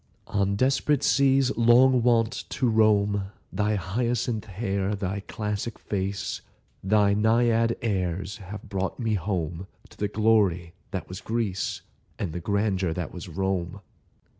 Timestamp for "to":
2.49-2.67, 9.89-9.97